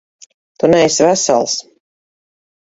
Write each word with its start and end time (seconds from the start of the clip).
Tu 0.59 0.69
neesi 0.71 1.05
vesels. 1.09 1.59